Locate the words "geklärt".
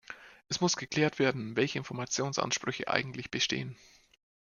0.77-1.19